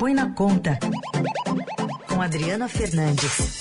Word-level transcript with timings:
Põe 0.00 0.14
na 0.14 0.32
Conta, 0.32 0.78
com 2.08 2.22
Adriana 2.22 2.70
Fernandes. 2.70 3.60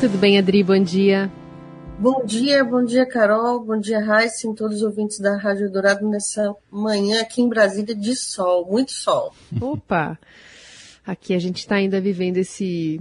Tudo 0.00 0.18
bem, 0.18 0.36
Adri? 0.36 0.64
Bom 0.64 0.82
dia. 0.82 1.30
Bom 2.00 2.24
dia, 2.26 2.64
bom 2.64 2.84
dia, 2.84 3.06
Carol, 3.06 3.64
bom 3.64 3.78
dia, 3.78 4.04
Raíssa, 4.04 4.50
e 4.50 4.54
todos 4.56 4.78
os 4.78 4.82
ouvintes 4.82 5.20
da 5.20 5.36
Rádio 5.36 5.70
Dourado 5.70 6.04
nessa 6.10 6.52
manhã 6.68 7.20
aqui 7.22 7.40
em 7.40 7.48
Brasília 7.48 7.94
de 7.94 8.16
sol, 8.16 8.66
muito 8.68 8.90
sol. 8.90 9.32
Opa! 9.60 10.18
Aqui 11.06 11.34
a 11.34 11.38
gente 11.38 11.58
está 11.58 11.76
ainda 11.76 12.00
vivendo 12.00 12.38
esse, 12.38 13.00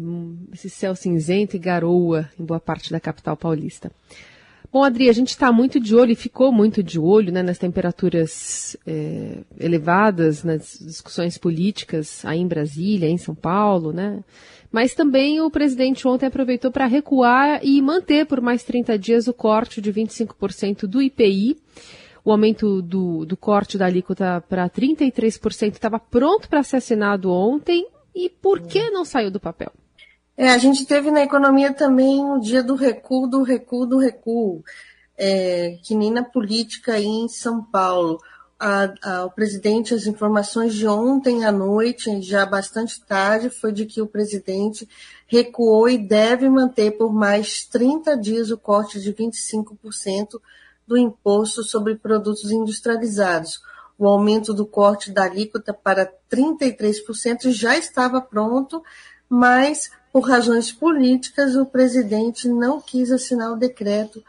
esse 0.53 0.69
céu 0.69 0.95
cinzento 0.95 1.55
e 1.55 1.59
garoa 1.59 2.29
em 2.39 2.45
boa 2.45 2.59
parte 2.59 2.91
da 2.91 2.99
capital 2.99 3.35
paulista. 3.35 3.91
Bom, 4.73 4.85
Adri, 4.85 5.09
a 5.09 5.13
gente 5.13 5.31
está 5.31 5.51
muito 5.51 5.81
de 5.81 5.93
olho 5.93 6.13
e 6.13 6.15
ficou 6.15 6.49
muito 6.49 6.81
de 6.81 6.97
olho 6.97 7.29
né, 7.29 7.43
nas 7.43 7.57
temperaturas 7.57 8.77
é, 8.87 9.39
elevadas, 9.59 10.45
nas 10.45 10.79
discussões 10.79 11.37
políticas 11.37 12.23
aí 12.23 12.39
em 12.39 12.47
Brasília, 12.47 13.09
em 13.09 13.17
São 13.17 13.35
Paulo, 13.35 13.91
né? 13.91 14.23
Mas 14.71 14.93
também 14.93 15.41
o 15.41 15.51
presidente 15.51 16.07
ontem 16.07 16.27
aproveitou 16.27 16.71
para 16.71 16.85
recuar 16.85 17.59
e 17.61 17.81
manter 17.81 18.25
por 18.25 18.39
mais 18.39 18.63
30 18.63 18.97
dias 18.97 19.27
o 19.27 19.33
corte 19.33 19.81
de 19.81 19.91
25% 19.91 20.87
do 20.87 21.01
IPI. 21.01 21.57
O 22.23 22.31
aumento 22.31 22.81
do, 22.81 23.25
do 23.25 23.35
corte 23.35 23.77
da 23.77 23.87
alíquota 23.87 24.41
para 24.47 24.69
33% 24.69 25.73
estava 25.73 25.99
pronto 25.99 26.47
para 26.47 26.63
ser 26.63 26.77
assinado 26.77 27.29
ontem. 27.29 27.85
E 28.15 28.29
por 28.29 28.61
que 28.61 28.89
não 28.89 29.03
saiu 29.03 29.29
do 29.29 29.39
papel? 29.39 29.73
É, 30.41 30.49
a 30.49 30.57
gente 30.57 30.87
teve 30.87 31.11
na 31.11 31.21
economia 31.21 31.71
também 31.71 32.25
o 32.25 32.39
dia 32.39 32.63
do 32.63 32.73
recuo, 32.73 33.27
do 33.27 33.43
recuo, 33.43 33.85
do 33.85 33.99
recuo, 33.99 34.63
é, 35.15 35.77
que 35.83 35.93
nem 35.93 36.11
na 36.11 36.23
política 36.23 36.93
aí 36.93 37.05
em 37.05 37.29
São 37.29 37.63
Paulo 37.63 38.19
a, 38.59 38.91
a, 39.03 39.25
o 39.25 39.29
presidente, 39.29 39.93
as 39.93 40.07
informações 40.07 40.73
de 40.73 40.87
ontem 40.87 41.45
à 41.45 41.51
noite, 41.51 42.23
já 42.23 42.43
bastante 42.43 42.99
tarde, 43.05 43.51
foi 43.51 43.71
de 43.71 43.85
que 43.85 44.01
o 44.01 44.07
presidente 44.07 44.89
recuou 45.27 45.87
e 45.87 45.95
deve 45.95 46.49
manter 46.49 46.97
por 46.97 47.13
mais 47.13 47.63
30 47.65 48.17
dias 48.17 48.49
o 48.49 48.57
corte 48.57 48.99
de 48.99 49.13
25% 49.13 50.41
do 50.87 50.97
imposto 50.97 51.63
sobre 51.63 51.93
produtos 51.93 52.49
industrializados. 52.49 53.61
O 53.95 54.07
aumento 54.07 54.55
do 54.55 54.65
corte 54.65 55.11
da 55.11 55.25
alíquota 55.25 55.71
para 55.71 56.11
33% 56.31 57.51
já 57.51 57.77
estava 57.77 58.19
pronto, 58.19 58.81
mas 59.29 59.91
por 60.11 60.21
razões 60.21 60.71
políticas 60.71 61.55
o 61.55 61.65
presidente 61.65 62.47
não 62.47 62.81
quis 62.81 63.11
assinar 63.11 63.51
o 63.51 63.57
decreto 63.57 64.23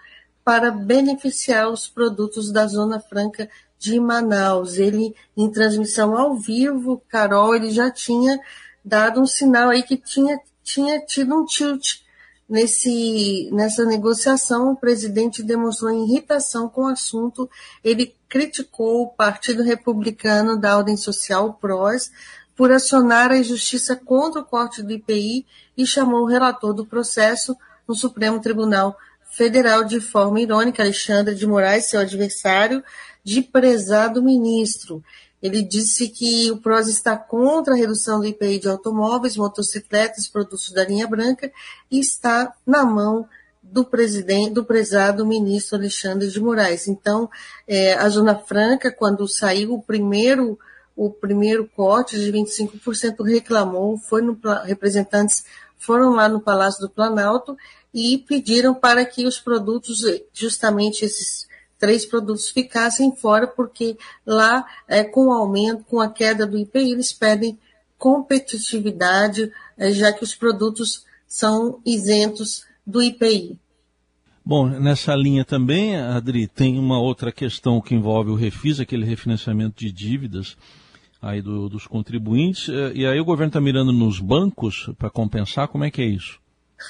para 0.45 0.71
beneficiar 0.71 1.69
os 1.71 1.87
produtos 1.87 2.51
da 2.51 2.67
Zona 2.67 3.01
Franca 3.01 3.49
de 3.79 3.99
Manaus. 3.99 4.79
Ele, 4.79 5.15
em 5.37 5.51
transmissão 5.51 6.17
ao 6.17 6.37
vivo, 6.37 7.03
Carol, 7.09 7.55
ele 7.55 7.71
já 7.71 7.91
tinha 7.91 8.39
dado 8.85 9.21
um 9.21 9.27
sinal 9.27 9.71
aí 9.71 9.83
que 9.83 9.97
tinha, 9.97 10.41
tinha 10.63 11.01
tido 11.01 11.35
um 11.35 11.45
tilt 11.45 12.01
nesse, 12.49 13.49
nessa 13.53 13.85
negociação. 13.85 14.73
O 14.73 14.77
presidente 14.77 15.43
demonstrou 15.43 15.91
irritação 15.91 16.69
com 16.69 16.83
o 16.83 16.89
assunto. 16.89 17.49
Ele 17.83 18.15
criticou 18.29 19.03
o 19.03 19.09
Partido 19.09 19.63
Republicano 19.63 20.59
da 20.59 20.77
Ordem 20.77 20.97
Social, 20.97 21.49
o 21.49 21.55
PROS, 21.55 22.11
por 22.57 22.71
acionar 22.71 23.31
a 23.31 23.43
justiça 23.43 23.97
contra 23.97 24.41
o 24.41 24.45
corte 24.45 24.83
do 24.83 24.93
IPI 24.93 25.47
e 25.77 25.87
chamou 25.87 26.23
o 26.23 26.29
relator 26.29 26.75
do 26.75 26.87
processo 26.87 27.57
no 27.87 27.95
Supremo 27.95 28.41
Tribunal 28.41 28.97
Federal 29.31 29.85
de 29.85 30.01
forma 30.01 30.41
irônica, 30.41 30.83
Alexandre 30.83 31.35
de 31.35 31.47
Moraes, 31.47 31.89
seu 31.89 32.01
adversário, 32.01 32.85
de 33.25 33.41
prezado 33.41 34.23
ministro. 34.23 35.03
Ele 35.43 35.63
disse 35.63 36.09
que 36.09 36.51
o 36.51 36.59
PROS 36.59 36.87
está 36.89 37.17
contra 37.17 37.75
a 37.75 37.77
redução 37.77 38.21
do 38.21 38.27
IPI 38.27 38.61
de 38.61 38.69
automóveis, 38.69 39.37
motocicletas, 39.37 40.29
produtos 40.29 40.71
da 40.71 40.85
linha 40.85 41.07
branca 41.07 41.51
e 41.91 41.99
está 41.99 42.55
na 42.65 42.85
mão 42.85 43.27
do 43.63 43.85
presidente, 43.85 44.53
do 44.53 44.65
prezado 44.65 45.27
ministro 45.27 45.79
Alexandre 45.79 46.29
de 46.29 46.41
Moraes. 46.41 46.87
Então, 46.87 47.29
é, 47.67 47.95
a 47.95 48.09
Zona 48.09 48.37
Franca, 48.37 48.93
quando 48.93 49.27
saiu 49.27 49.75
o 49.75 49.83
primeiro 49.83 50.59
o 50.97 51.11
primeiro 51.11 51.69
corte 51.75 52.19
de 52.19 52.31
25% 52.33 53.25
reclamou, 53.25 53.97
foi 53.99 54.23
no 54.23 54.39
representantes 54.65 55.45
foram 55.83 56.11
lá 56.11 56.29
no 56.29 56.41
Palácio 56.41 56.81
do 56.81 56.89
Planalto 56.89 57.57
e 57.93 58.17
pediram 58.19 58.73
para 58.73 59.05
que 59.05 59.27
os 59.27 59.39
produtos, 59.39 59.99
justamente 60.33 61.05
esses 61.05 61.49
três 61.79 62.07
produtos 62.07 62.49
ficassem 62.49 63.15
fora, 63.17 63.47
porque 63.47 63.99
lá, 64.25 64.65
é, 64.87 65.03
com 65.03 65.27
o 65.27 65.33
aumento, 65.33 65.85
com 65.85 66.01
a 66.01 66.09
queda 66.09 66.47
do 66.47 66.57
IPI, 66.57 66.93
eles 66.93 67.13
pedem 67.13 67.59
competitividade, 67.99 69.51
é, 69.77 69.91
já 69.91 70.13
que 70.13 70.23
os 70.23 70.35
produtos 70.35 71.05
são 71.27 71.81
isentos 71.85 72.65
do 72.87 73.03
IPI. 73.03 73.59
Bom, 74.45 74.69
nessa 74.69 75.15
linha 75.15 75.45
também, 75.45 75.97
Adri, 75.97 76.47
tem 76.47 76.79
uma 76.79 77.01
outra 77.01 77.31
questão 77.33 77.81
que 77.81 77.95
envolve 77.95 78.31
o 78.31 78.37
refis, 78.37 78.81
aquele 78.81 79.05
refinanciamento 79.05 79.77
de 79.77 79.91
dívidas 79.91 80.57
aí 81.23 81.41
do, 81.41 81.69
dos 81.69 81.87
contribuintes, 81.87 82.69
é, 82.69 82.93
e 82.93 83.07
aí 83.07 83.21
o 83.21 83.25
governo 83.25 83.49
está 83.49 83.61
mirando 83.61 83.93
nos 83.93 84.19
bancos 84.19 84.91
para 84.99 85.09
compensar, 85.09 85.69
como 85.69 85.85
é 85.85 85.91
que 85.91 86.03
é 86.03 86.07
isso? 86.07 86.43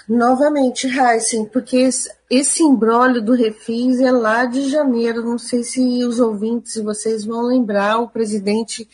Novamente, 0.08 0.86
Heisen, 0.86 1.44
porque 1.44 1.76
esse, 1.76 2.10
esse 2.30 2.62
embrólio 2.62 3.20
do 3.20 3.34
Refis 3.34 4.00
é 4.00 4.10
lá 4.10 4.46
de 4.46 4.70
janeiro. 4.70 5.22
Não 5.22 5.36
sei 5.36 5.62
se 5.62 6.02
os 6.04 6.18
ouvintes, 6.18 6.72
se 6.72 6.82
vocês 6.82 7.26
vão 7.26 7.42
lembrar, 7.42 7.98
o 7.98 8.08
presidente 8.08 8.88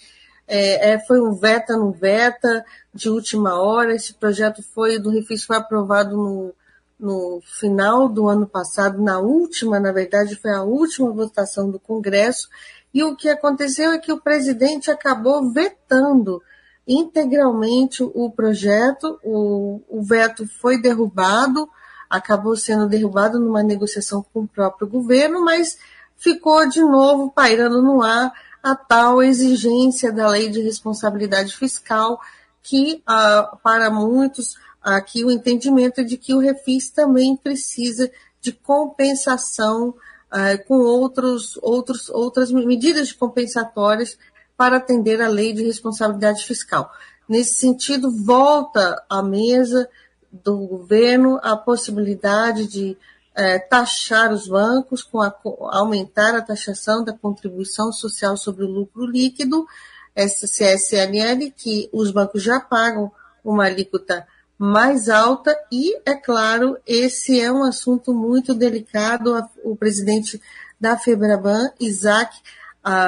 é, 0.49 0.95
é, 0.95 0.99
foi 0.99 1.21
um 1.21 1.35
veta 1.35 1.77
no 1.77 1.93
veta 1.93 2.65
de 2.93 3.09
última 3.09 3.61
hora. 3.63 3.95
Esse 3.95 4.13
projeto 4.13 4.61
foi 4.75 4.99
do 4.99 5.11
Refis 5.11 5.45
foi 5.45 5.57
aprovado 5.57 6.17
no, 6.17 6.55
no 6.99 7.41
final 7.45 8.09
do 8.09 8.29
ano 8.29 8.47
passado, 8.47 9.01
na 9.01 9.21
última, 9.21 9.79
na 9.79 9.93
verdade, 9.93 10.35
foi 10.35 10.51
a 10.51 10.63
última 10.63 11.13
votação 11.13 11.71
do 11.71 11.79
Congresso. 11.79 12.49
E 12.93 13.03
o 13.05 13.15
que 13.15 13.29
aconteceu 13.29 13.93
é 13.93 13.99
que 13.99 14.13
o 14.13 14.21
presidente 14.21 14.91
acabou 14.91 15.51
vetando 15.51 16.43
integralmente 16.87 18.03
o 18.03 18.31
projeto, 18.31 19.21
o, 19.23 19.83
o 19.89 20.03
veto 20.03 20.47
foi 20.47 20.81
derrubado, 20.81 21.69
acabou 22.09 22.57
sendo 22.57 22.89
derrubado 22.89 23.39
numa 23.39 23.63
negociação 23.63 24.25
com 24.33 24.41
o 24.41 24.49
próprio 24.49 24.89
governo, 24.89 25.45
mas 25.45 25.79
ficou 26.17 26.67
de 26.67 26.81
novo 26.81 27.31
pairando 27.31 27.83
no 27.83 28.03
ar 28.03 28.33
a 28.63 28.75
tal 28.75 29.23
exigência 29.23 30.11
da 30.11 30.29
lei 30.29 30.49
de 30.49 30.63
responsabilidade 30.63 31.55
fiscal, 31.55 32.19
que 32.63 33.03
ah, 33.07 33.57
para 33.63 33.91
muitos 33.91 34.57
aqui 34.83 35.25
o 35.25 35.31
entendimento 35.31 36.01
é 36.01 36.05
de 36.05 36.17
que 36.17 36.35
o 36.35 36.39
refis 36.39 36.91
também 36.91 37.37
precisa 37.37 38.11
de 38.41 38.53
compensação 38.53 39.95
ah, 40.31 40.59
com 40.59 40.79
outros, 40.79 41.59
outros, 41.63 42.09
outras 42.11 42.51
medidas 42.51 43.13
compensatórias 43.13 44.19
para 44.57 44.77
atender 44.77 45.21
à 45.23 45.29
lei 45.29 45.53
de 45.53 45.63
responsabilidade 45.63 46.45
fiscal. 46.45 46.91
Nesse 47.29 47.55
sentido, 47.55 48.11
volta 48.11 49.03
à 49.09 49.23
mesa 49.23 49.89
do 50.31 50.57
governo 50.59 51.39
a 51.43 51.57
possibilidade 51.57 52.67
de 52.67 52.97
é, 53.35 53.59
taxar 53.59 54.33
os 54.33 54.49
bancos, 54.49 55.03
com 55.03 55.23
a, 55.23 55.33
aumentar 55.71 56.35
a 56.35 56.43
taxação 56.43 57.05
da 57.05 57.13
contribuição 57.13 57.93
social 57.93 58.37
sobre 58.37 58.65
o 58.65 58.69
lucro 58.69 59.07
líquido, 59.07 59.67
essa 60.15 60.47
CSLL, 60.47 61.53
que 61.57 61.89
os 61.93 62.11
bancos 62.11 62.43
já 62.43 62.59
pagam 62.59 63.13
uma 63.45 63.67
alíquota 63.67 64.27
mais 64.59 65.09
alta, 65.09 65.57
e, 65.71 65.97
é 66.05 66.15
claro, 66.15 66.77
esse 66.85 67.41
é 67.41 67.51
um 67.51 67.63
assunto 67.63 68.13
muito 68.13 68.53
delicado. 68.53 69.41
O 69.63 69.77
presidente 69.77 70.41
da 70.81 70.99
Febraban, 70.99 71.71
Isaac, 71.79 72.37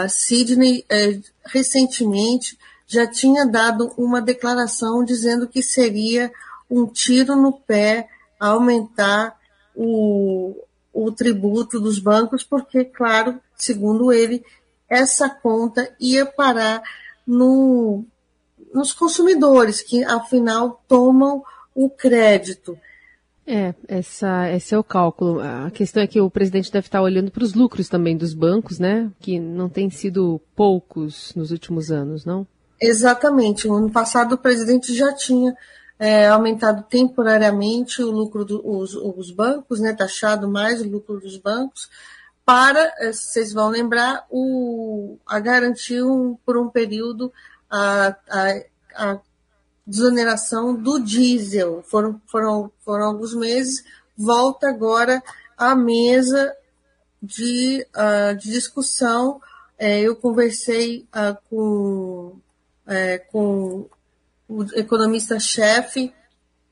Sidney 0.09 0.85
é, 0.89 1.19
recentemente 1.45 2.57
já 2.87 3.07
tinha 3.07 3.47
dado 3.47 3.93
uma 3.97 4.21
declaração 4.21 5.05
dizendo 5.05 5.49
que 5.49 5.63
seria 5.63 6.31
um 6.71 6.87
tiro 6.87 7.35
no 7.35 7.53
pé 7.53 8.09
aumentar 8.39 9.37
o, 9.75 10.57
o 10.93 11.11
tributo 11.11 11.81
dos 11.81 11.99
bancos, 11.99 12.45
porque, 12.45 12.85
claro, 12.85 13.41
segundo 13.57 14.13
ele, 14.13 14.45
essa 14.89 15.29
conta 15.29 15.95
ia 16.01 16.27
parar 16.27 16.83
no, 17.27 18.05
nos 18.73 18.93
consumidores, 18.93 19.83
que 19.83 20.05
afinal 20.05 20.83
tomam 20.89 21.43
o 21.75 21.89
crédito. 21.89 22.79
É, 23.47 23.75
essa, 23.89 24.49
esse 24.51 24.75
é 24.75 24.79
o 24.79 24.85
cálculo. 24.85 25.41
A 25.41 25.71
questão 25.71 26.03
é 26.03 26.07
que 26.07 26.21
o 26.21 26.31
presidente 26.31 26.71
deve 26.71 26.87
estar 26.87 27.03
olhando 27.03 27.31
para 27.31 27.43
os 27.43 27.55
lucros 27.55 27.89
também 27.89 28.17
dos 28.17 28.33
bancos, 28.33 28.79
né? 28.79 29.11
Que 29.19 29.41
não 29.41 29.69
têm 29.69 29.91
sido 29.91 30.41
poucos 30.55 31.35
nos 31.35 31.51
últimos 31.51 31.91
anos, 31.91 32.25
não? 32.25 32.47
Exatamente. 32.81 33.67
No 33.67 33.75
ano 33.75 33.91
passado 33.91 34.35
o 34.35 34.39
presidente 34.39 34.95
já 34.95 35.13
tinha 35.13 35.57
é, 35.99 36.29
aumentado 36.29 36.85
temporariamente 36.89 38.03
o 38.03 38.11
lucro 38.11 38.45
dos 38.45 38.93
do, 38.93 39.19
os 39.19 39.31
bancos, 39.33 39.81
né? 39.81 39.93
Taxado 39.95 40.49
mais 40.49 40.81
o 40.81 40.89
lucro 40.89 41.19
dos 41.19 41.37
bancos 41.37 41.89
para, 42.51 42.93
eh, 42.99 43.13
vocês 43.13 43.53
vão 43.53 43.69
lembrar, 43.69 44.27
o, 44.29 45.17
a 45.25 45.39
garantir 45.39 46.03
um, 46.03 46.37
por 46.45 46.57
um 46.57 46.69
período 46.69 47.33
a, 47.71 48.17
a, 48.29 48.65
a 48.95 49.21
desoneração 49.87 50.75
do 50.75 50.99
diesel. 50.99 51.83
Foram, 51.87 52.21
foram, 52.27 52.71
foram 52.85 53.07
alguns 53.07 53.35
meses, 53.35 53.85
volta 54.17 54.69
agora 54.69 55.23
à 55.57 55.75
mesa 55.75 56.55
de, 57.23 57.87
uh, 57.95 58.37
de 58.37 58.51
discussão. 58.51 59.41
É, 59.79 60.01
eu 60.01 60.15
conversei 60.17 61.07
uh, 61.15 61.37
com, 61.49 62.37
é, 62.87 63.19
com 63.19 63.89
o 64.49 64.65
economista-chefe 64.75 66.13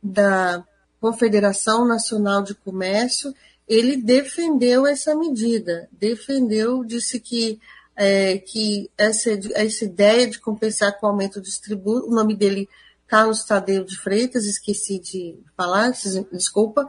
da 0.03 0.65
Confederação 1.01 1.87
Nacional 1.87 2.43
de 2.43 2.55
Comércio, 2.55 3.33
ele 3.69 3.97
defendeu 3.97 4.87
essa 4.87 5.15
medida, 5.15 5.89
defendeu, 5.93 6.83
disse 6.85 7.21
que, 7.21 7.61
é, 8.01 8.39
que 8.39 8.89
essa, 8.97 9.29
essa 9.55 9.85
ideia 9.85 10.31
de 10.31 10.39
compensar 10.39 10.97
com 10.99 11.07
o 11.07 11.11
aumento 11.11 11.41
dos 11.41 11.59
tributos, 11.59 12.09
o 12.09 12.15
nome 12.15 12.37
dele 12.37 12.69
Carlos 13.09 13.43
Tadeu 13.43 13.83
de 13.85 13.99
Freitas, 13.99 14.45
esqueci 14.45 15.01
de 15.01 15.37
falar, 15.57 15.91
desculpa, 16.31 16.89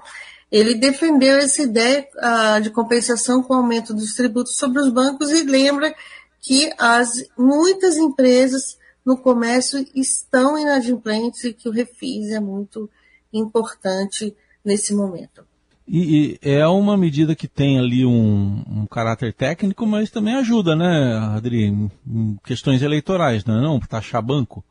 ele 0.51 0.75
defendeu 0.75 1.37
essa 1.37 1.63
ideia 1.63 2.07
uh, 2.15 2.61
de 2.61 2.69
compensação 2.69 3.41
com 3.41 3.55
o 3.55 3.57
aumento 3.57 3.91
dos 3.91 4.13
tributos 4.13 4.55
sobre 4.55 4.79
os 4.79 4.91
bancos 4.91 5.31
e 5.31 5.43
lembra 5.43 5.95
que 6.41 6.71
as, 6.77 7.25
muitas 7.35 7.97
empresas 7.97 8.77
no 9.03 9.17
comércio 9.17 9.83
estão 9.95 10.59
inadimplentes 10.59 11.43
e 11.43 11.53
que 11.53 11.67
o 11.67 11.71
refis 11.71 12.29
é 12.29 12.39
muito 12.39 12.87
importante 13.33 14.35
nesse 14.63 14.93
momento. 14.93 15.48
E, 15.91 16.37
e, 16.43 16.49
é 16.51 16.67
uma 16.67 16.95
medida 16.95 17.35
que 17.35 17.47
tem 17.47 17.79
ali 17.79 18.05
um, 18.05 18.63
um, 18.69 18.85
caráter 18.85 19.33
técnico, 19.33 19.87
mas 19.87 20.11
também 20.11 20.35
ajuda, 20.35 20.75
né, 20.75 21.17
Adri, 21.35 21.63
em, 21.65 22.37
questões 22.45 22.83
eleitorais, 22.83 23.43
não 23.43 23.57
é 23.57 23.61
não? 23.61 23.79
Taxar 23.79 24.21
banco? 24.21 24.63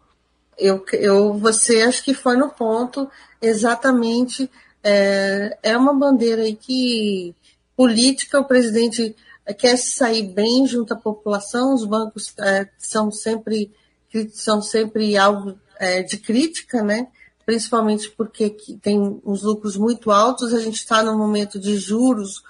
Eu, 0.56 0.84
eu, 0.92 1.34
você 1.34 1.82
acho 1.82 2.04
que 2.04 2.14
foi 2.14 2.36
no 2.36 2.50
ponto 2.50 3.10
exatamente. 3.42 4.48
É, 4.82 5.58
é 5.60 5.76
uma 5.76 5.92
bandeira 5.92 6.42
aí 6.42 6.54
que 6.54 7.34
política, 7.76 8.38
o 8.38 8.44
presidente 8.44 9.16
quer 9.58 9.76
sair 9.76 10.22
bem 10.22 10.66
junto 10.68 10.94
à 10.94 10.96
população, 10.96 11.74
os 11.74 11.84
bancos 11.84 12.32
é, 12.38 12.68
são 12.78 13.10
sempre 13.10 13.72
são 14.32 14.62
sempre 14.62 15.16
alvo 15.16 15.58
é, 15.78 16.02
de 16.02 16.16
crítica, 16.16 16.82
né? 16.82 17.08
Principalmente 17.48 18.10
porque 18.10 18.54
tem 18.82 19.22
uns 19.24 19.42
lucros 19.42 19.74
muito 19.74 20.10
altos, 20.10 20.52
a 20.52 20.60
gente 20.60 20.74
está 20.74 21.02
num 21.02 21.16
momento 21.16 21.58
de 21.58 21.78
juros 21.78 22.42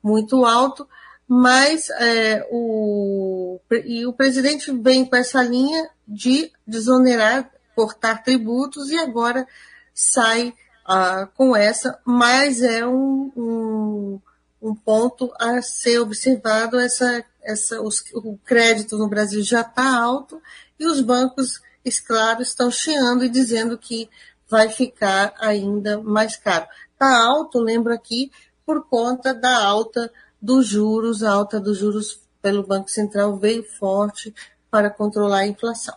muito 0.00 0.44
alto, 0.44 0.88
mas 1.26 1.90
é, 1.90 2.46
o, 2.52 3.58
e 3.84 4.06
o 4.06 4.12
presidente 4.12 4.70
vem 4.70 5.04
com 5.04 5.16
essa 5.16 5.42
linha 5.42 5.90
de 6.06 6.52
desonerar, 6.64 7.50
cortar 7.74 8.22
tributos 8.22 8.92
e 8.92 8.96
agora 8.96 9.44
sai 9.92 10.54
ah, 10.86 11.28
com 11.34 11.56
essa, 11.56 11.98
mas 12.04 12.62
é 12.62 12.86
um, 12.86 13.32
um, 13.36 14.20
um, 14.62 14.72
ponto 14.72 15.32
a 15.36 15.60
ser 15.62 15.98
observado, 15.98 16.78
essa, 16.78 17.24
essa, 17.42 17.82
os, 17.82 18.04
o 18.14 18.38
crédito 18.44 18.96
no 18.96 19.08
Brasil 19.08 19.42
já 19.42 19.62
está 19.62 20.00
alto 20.00 20.40
e 20.78 20.86
os 20.86 21.00
bancos, 21.00 21.60
claro, 22.06 22.40
estão 22.40 22.70
chiando 22.70 23.24
e 23.24 23.28
dizendo 23.28 23.76
que 23.76 24.08
vai 24.50 24.68
ficar 24.68 25.34
ainda 25.38 26.00
mais 26.00 26.36
caro. 26.36 26.66
Está 26.92 27.24
alto, 27.26 27.58
lembro 27.58 27.92
aqui, 27.92 28.30
por 28.64 28.86
conta 28.88 29.34
da 29.34 29.64
alta 29.64 30.10
dos 30.40 30.66
juros, 30.66 31.22
a 31.22 31.32
alta 31.32 31.60
dos 31.60 31.78
juros 31.78 32.20
pelo 32.40 32.66
Banco 32.66 32.90
Central 32.90 33.36
veio 33.36 33.62
forte 33.62 34.34
para 34.70 34.90
controlar 34.90 35.38
a 35.38 35.46
inflação. 35.46 35.94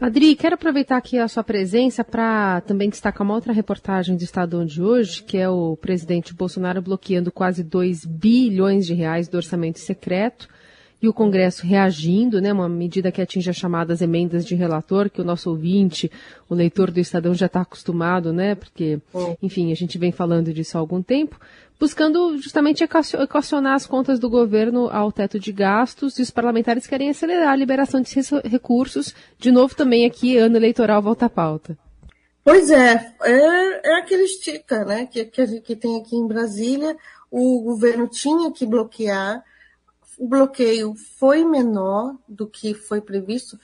Adri, 0.00 0.34
quero 0.36 0.54
aproveitar 0.54 0.96
aqui 0.96 1.18
a 1.18 1.28
sua 1.28 1.44
presença 1.44 2.02
para 2.02 2.60
também 2.62 2.88
destacar 2.88 3.22
uma 3.22 3.34
outra 3.34 3.52
reportagem 3.52 4.16
do 4.16 4.22
Estadão 4.22 4.64
de 4.64 4.82
hoje, 4.82 5.22
que 5.22 5.36
é 5.36 5.48
o 5.48 5.76
presidente 5.76 6.32
Bolsonaro 6.32 6.80
bloqueando 6.80 7.30
quase 7.30 7.62
2 7.62 8.04
bilhões 8.04 8.86
de 8.86 8.94
reais 8.94 9.28
do 9.28 9.36
orçamento 9.36 9.78
secreto 9.78 10.48
e 11.02 11.08
o 11.08 11.12
Congresso 11.12 11.66
reagindo, 11.66 12.40
né, 12.40 12.52
uma 12.52 12.68
medida 12.68 13.10
que 13.10 13.22
atinge 13.22 13.48
as 13.48 13.56
chamadas 13.56 14.02
emendas 14.02 14.44
de 14.44 14.54
relator, 14.54 15.08
que 15.08 15.20
o 15.20 15.24
nosso 15.24 15.50
ouvinte, 15.50 16.10
o 16.48 16.54
leitor 16.54 16.90
do 16.90 17.00
Estadão 17.00 17.34
já 17.34 17.46
está 17.46 17.62
acostumado, 17.62 18.32
né, 18.32 18.54
porque, 18.54 19.00
enfim, 19.42 19.72
a 19.72 19.74
gente 19.74 19.96
vem 19.96 20.12
falando 20.12 20.52
disso 20.52 20.76
há 20.76 20.80
algum 20.80 21.02
tempo, 21.02 21.40
buscando 21.78 22.36
justamente 22.36 22.84
equacionar 22.84 23.74
as 23.74 23.86
contas 23.86 24.18
do 24.18 24.28
governo 24.28 24.90
ao 24.90 25.10
teto 25.10 25.40
de 25.40 25.50
gastos 25.50 26.18
e 26.18 26.22
os 26.22 26.30
parlamentares 26.30 26.86
querem 26.86 27.08
acelerar 27.08 27.48
a 27.48 27.56
liberação 27.56 28.02
de 28.02 28.14
recursos. 28.44 29.14
De 29.38 29.50
novo, 29.50 29.74
também 29.74 30.04
aqui, 30.04 30.36
ano 30.36 30.56
eleitoral 30.56 31.00
volta 31.00 31.24
à 31.24 31.30
pauta. 31.30 31.78
Pois 32.44 32.70
é, 32.70 33.14
é, 33.22 33.90
é 33.92 33.98
aquele 33.98 34.24
estica, 34.24 34.84
né, 34.84 35.06
que, 35.06 35.24
que, 35.24 35.60
que 35.62 35.76
tem 35.76 35.98
aqui 35.98 36.16
em 36.16 36.26
Brasília. 36.26 36.94
O 37.30 37.62
governo 37.62 38.08
tinha 38.08 38.50
que 38.50 38.66
bloquear 38.66 39.42
o 40.20 40.28
bloqueio 40.28 40.94
foi 41.18 41.46
menor 41.46 42.14
do 42.28 42.46
que 42.46 42.74
foi 42.74 43.00
previsto. 43.00 43.58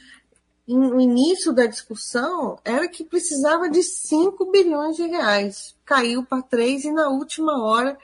No 0.66 0.98
início 0.98 1.52
da 1.52 1.66
discussão, 1.66 2.58
era 2.64 2.88
que 2.88 3.04
precisava 3.04 3.68
de 3.68 3.82
5 3.82 4.50
bilhões 4.50 4.96
de 4.96 5.06
reais. 5.06 5.76
Caiu 5.84 6.24
para 6.24 6.42
3 6.42 6.86
e 6.86 6.92
na 6.92 7.10
última 7.10 7.62
hora, 7.62 7.98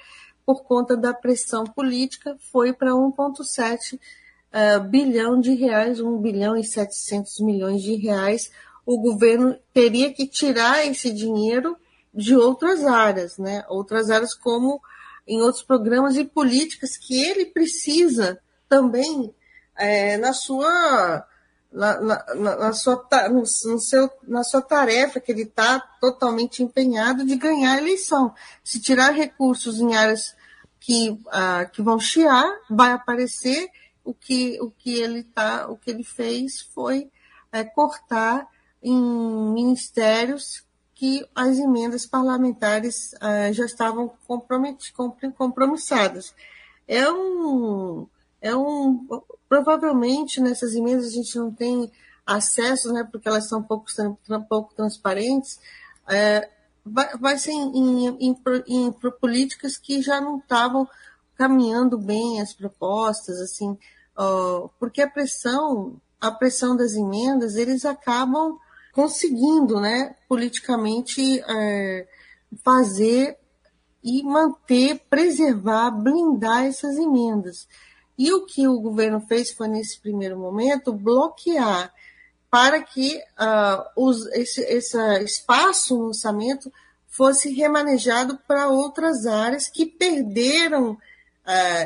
por 0.44 0.64
conta 0.64 0.94
da 0.94 1.14
pressão 1.14 1.64
política, 1.64 2.37
foi 2.52 2.75
para 2.75 2.90
1,7 2.90 3.94
uh, 3.94 4.81
bilhão 4.87 5.40
de 5.40 5.55
reais, 5.55 5.98
1 5.98 6.19
bilhão 6.19 6.55
e 6.55 6.62
700 6.62 7.40
milhões 7.40 7.81
de 7.81 7.96
reais. 7.96 8.52
O 8.84 8.98
governo 8.98 9.56
teria 9.72 10.12
que 10.12 10.26
tirar 10.26 10.87
esse 10.87 11.10
dinheiro 11.10 11.75
de 12.12 12.37
outras 12.37 12.84
áreas, 12.84 13.38
né? 13.38 13.64
Outras 13.70 14.10
áreas 14.10 14.34
como 14.34 14.78
em 15.26 15.40
outros 15.40 15.62
programas 15.62 16.19
e 16.19 16.25
políticas 16.25 16.98
que 16.98 17.14
ele 17.14 17.46
precisa 17.46 18.38
também 18.72 19.34
é, 19.76 20.16
na 20.16 20.32
sua 20.32 21.26
na, 21.70 22.00
na, 22.00 22.34
na, 22.34 22.72
sua, 22.72 23.06
no, 23.30 23.78
seu, 23.78 24.10
na 24.26 24.42
sua 24.42 24.62
tarefa, 24.62 25.20
que 25.20 25.30
ele 25.30 25.42
está 25.42 25.78
totalmente 26.00 26.62
empenhado 26.62 27.24
de 27.24 27.36
ganhar 27.36 27.74
a 27.74 27.78
eleição. 27.78 28.34
Se 28.64 28.80
tirar 28.80 29.10
recursos 29.10 29.78
em 29.78 29.94
áreas 29.94 30.34
que, 30.80 31.19
ah, 31.30 31.66
que 31.66 31.82
vão 31.82 31.98
chiar, 31.98 32.46
vai 32.69 32.92
aparecer 32.92 33.70
o 34.04 34.12
que, 34.12 34.58
o 34.60 34.70
que 34.70 34.94
ele 34.94 35.22
tá, 35.22 35.66
o 35.69 35.76
que 35.76 35.90
ele 35.90 36.04
fez 36.04 36.60
foi 36.60 37.10
é, 37.50 37.64
cortar 37.64 38.46
em 38.82 39.00
ministérios 39.52 40.62
que 40.94 41.26
as 41.34 41.58
emendas 41.58 42.05
parlamentares 42.05 43.14
ah, 43.20 43.50
já 43.50 43.64
estavam 43.64 44.12
compromissadas. 45.36 46.34
É 46.86 47.10
um, 47.10 48.06
é 48.43 48.55
um. 48.55 49.06
Provavelmente 49.49 50.41
nessas 50.41 50.75
emendas 50.75 51.06
a 51.06 51.11
gente 51.11 51.39
não 51.39 51.53
tem 51.53 51.91
acesso, 52.27 52.93
né, 52.93 53.06
porque 53.11 53.29
elas 53.29 53.49
são 53.49 53.63
pouco, 53.63 53.87
pouco 54.49 54.75
transparentes. 54.75 55.58
É, 56.08 56.49
vai, 56.84 57.17
vai 57.17 57.39
ser 57.39 57.53
em, 57.53 57.77
em, 57.77 58.08
em, 58.29 58.37
em, 58.67 58.93
políticas 58.93 59.77
que 59.77 60.03
já 60.03 60.20
não 60.20 60.39
estavam 60.39 60.89
caminhando 61.37 61.96
bem 61.99 62.41
as 62.41 62.53
propostas, 62.53 63.41
assim, 63.41 63.77
ó, 64.17 64.69
porque 64.79 65.01
a 65.03 65.11
pressão, 65.11 66.01
a 66.20 66.31
pressão 66.31 66.77
das 66.77 66.94
emendas, 66.94 67.56
eles 67.56 67.84
acabam 67.84 68.58
conseguindo, 68.93 69.81
né, 69.81 70.15
politicamente 70.29 71.43
é, 71.49 72.06
fazer 72.63 73.39
e 74.05 74.22
manter, 74.22 75.01
preservar, 75.08 75.91
blindar 75.91 76.65
essas 76.65 76.96
emendas. 76.96 77.67
E 78.19 78.32
o 78.32 78.44
que 78.44 78.69
o 78.69 78.81
governo 78.81 79.20
fez 79.20 79.52
foi, 79.52 79.69
nesse 79.69 80.00
primeiro 80.00 80.38
momento, 80.38 80.92
bloquear 80.92 81.92
para 82.50 82.82
que 82.82 83.16
uh, 83.16 83.82
os, 83.96 84.26
esse, 84.26 84.60
esse 84.60 84.98
espaço 85.24 85.96
no 85.96 86.08
orçamento 86.08 86.70
fosse 87.08 87.50
remanejado 87.52 88.38
para 88.46 88.69
outras 88.69 89.26
áreas 89.26 89.69
que 89.69 89.86
perderam 89.86 90.92
uh, 90.92 90.98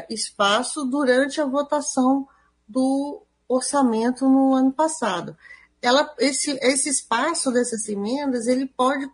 espaço 0.08 0.84
durante 0.84 1.40
a 1.40 1.44
votação 1.44 2.26
do 2.66 3.22
orçamento 3.48 4.28
no 4.28 4.54
ano 4.54 4.72
passado. 4.72 5.36
Ela, 5.80 6.12
esse, 6.18 6.58
esse 6.60 6.88
espaço 6.88 7.52
dessas 7.52 7.88
emendas 7.88 8.46
ele 8.46 8.66
pode 8.66 9.08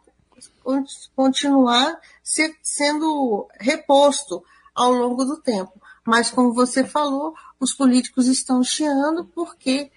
continuar 1.15 2.01
se, 2.23 2.57
sendo 2.63 3.47
reposto 3.61 4.43
ao 4.75 4.93
longo 4.93 5.25
do 5.25 5.41
tempo. 5.41 5.81
Mas, 6.05 6.31
como 6.31 6.53
você 6.53 6.85
falou, 6.85 7.35
os 7.61 7.73
políticos 7.73 8.27
estão 8.27 8.63
chiando 8.63 9.25
porque 9.25 9.91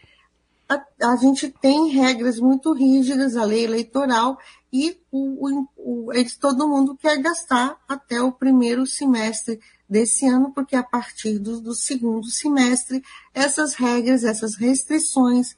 a, 0.69 0.83
a 1.11 1.15
gente 1.15 1.49
tem 1.49 1.89
regras 1.89 2.39
muito 2.39 2.73
rígidas, 2.73 3.35
a 3.35 3.43
lei 3.43 3.63
eleitoral, 3.63 4.37
e 4.71 4.99
o, 5.11 5.47
o, 5.47 5.69
o, 5.77 6.11
todo 6.39 6.67
mundo 6.67 6.97
quer 6.97 7.21
gastar 7.21 7.77
até 7.87 8.21
o 8.21 8.31
primeiro 8.31 8.85
semestre 8.85 9.59
desse 9.87 10.25
ano, 10.25 10.51
porque 10.51 10.75
a 10.75 10.83
partir 10.83 11.39
do, 11.39 11.61
do 11.61 11.73
segundo 11.73 12.27
semestre, 12.29 13.03
essas 13.33 13.75
regras, 13.75 14.23
essas 14.23 14.55
restrições 14.55 15.55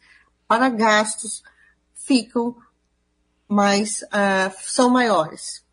para 0.48 0.70
gastos 0.70 1.42
ficam 1.94 2.56
mais, 3.48 4.02
uh, 4.04 4.54
são 4.66 4.90
maiores. 4.90 5.64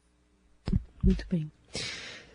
Muito 1.03 1.27
bem. 1.29 1.51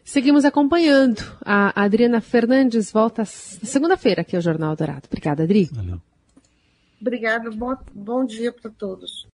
Seguimos 0.09 0.43
acompanhando. 0.43 1.21
A 1.45 1.83
Adriana 1.83 2.19
Fernandes 2.19 2.91
volta 2.91 3.23
segunda-feira 3.25 4.21
aqui 4.21 4.35
ao 4.35 4.41
Jornal 4.41 4.75
Dourado. 4.75 5.03
Obrigada, 5.05 5.43
Adri. 5.43 5.69
Valeu. 5.71 6.01
Obrigada, 6.99 7.51
bom, 7.51 7.77
bom 7.93 8.25
dia 8.25 8.51
para 8.51 8.71
todos. 8.71 9.27